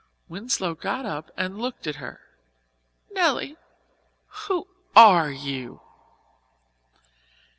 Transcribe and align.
Winslow 0.27 0.73
got 0.73 1.05
up 1.05 1.29
and 1.37 1.59
looked 1.59 1.85
at 1.85 1.97
her. 1.97 2.21
"Nelly, 3.11 3.55
who 4.47 4.67
are 4.95 5.29
you?" 5.29 5.79